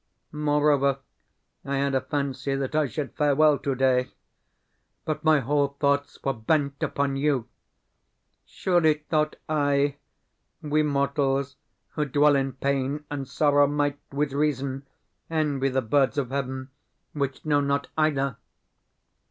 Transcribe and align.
Moreover, 0.31 0.97
I 1.63 1.75
had 1.77 1.93
a 1.93 2.01
fancy 2.01 2.55
that 2.55 2.73
I 2.73 2.87
should 2.87 3.13
fare 3.13 3.35
well 3.35 3.59
today. 3.59 4.09
But 5.05 5.23
my 5.23 5.41
whole 5.41 5.77
thoughts 5.79 6.17
were 6.23 6.33
bent 6.33 6.81
upon 6.81 7.17
you. 7.17 7.47
"Surely," 8.43 8.95
thought 8.95 9.35
I, 9.47 9.97
"we 10.59 10.81
mortals 10.81 11.55
who 11.89 12.05
dwell 12.05 12.35
in 12.35 12.53
pain 12.53 13.05
and 13.11 13.27
sorrow 13.27 13.67
might 13.67 13.99
with 14.11 14.33
reason 14.33 14.87
envy 15.29 15.69
the 15.69 15.83
birds 15.83 16.17
of 16.17 16.31
heaven 16.31 16.71
which 17.13 17.45
know 17.45 17.61
not 17.61 17.85
either!" 17.95 18.37